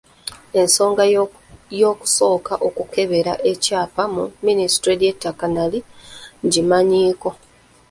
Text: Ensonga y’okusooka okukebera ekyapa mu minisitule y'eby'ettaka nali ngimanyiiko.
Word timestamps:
Ensonga 0.59 1.03
y’okusooka 1.79 2.53
okukebera 2.67 3.33
ekyapa 3.51 4.03
mu 4.13 4.23
minisitule 4.45 4.91
y'eby'ettaka 4.95 5.45
nali 5.55 5.79
ngimanyiiko. 6.45 7.29